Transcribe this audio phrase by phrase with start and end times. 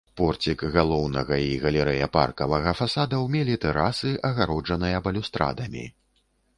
[0.19, 5.91] Порцік галоўнага і галерэя паркавага фасадаў мелі тэрасы, агароджаныя балюстрадамі.